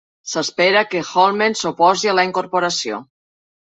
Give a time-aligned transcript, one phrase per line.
[0.29, 3.03] S'espera que Holmen s'oposi a la incorporació.